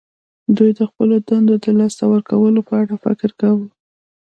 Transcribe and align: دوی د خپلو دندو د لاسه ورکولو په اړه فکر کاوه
دوی 0.57 0.71
د 0.79 0.79
خپلو 0.89 1.15
دندو 1.27 1.55
د 1.63 1.65
لاسه 1.79 2.03
ورکولو 2.13 2.59
په 2.67 2.73
اړه 2.81 2.95
فکر 3.05 3.29
کاوه 3.41 3.67